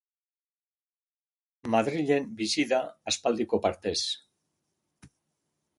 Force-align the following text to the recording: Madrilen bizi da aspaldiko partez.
Madrilen 1.75 2.25
bizi 2.41 2.67
da 2.73 2.81
aspaldiko 3.13 3.61
partez. 3.69 3.97